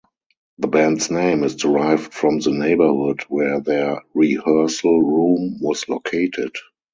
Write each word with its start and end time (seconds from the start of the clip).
The 0.57 0.67
band's 0.67 1.11
name 1.11 1.43
is 1.43 1.55
derived 1.57 2.11
from 2.11 2.39
the 2.39 2.49
neighbourhood 2.49 3.19
where 3.29 3.61
their 3.61 4.01
rehearsal 4.15 4.99
room 4.99 5.59
was 5.61 5.87
located. 5.87 6.53